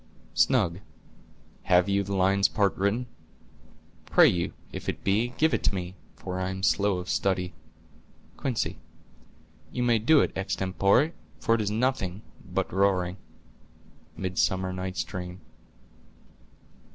"Snug.—Have 0.33 1.87
you 1.87 2.01
the 2.01 2.15
lion's 2.15 2.47
part 2.47 2.75
written? 2.75 3.05
Pray 4.07 4.27
you, 4.27 4.53
if 4.73 4.89
it 4.89 5.03
be, 5.03 5.35
give 5.37 5.53
it 5.53 5.61
to 5.65 5.75
me, 5.75 5.93
for 6.15 6.39
I 6.39 6.49
am 6.49 6.63
slow 6.63 6.97
of 6.97 7.07
study. 7.07 7.53
Quince.—You 8.35 9.83
may 9.83 9.99
do 9.99 10.21
it 10.21 10.35
extempore, 10.35 11.13
for 11.39 11.53
it 11.53 11.61
is 11.61 11.69
nothing 11.69 12.23
but 12.43 12.73
roaring." 12.73 13.17
—Midsummer 14.17 14.73
Night's 14.73 15.03
Dream. 15.03 15.39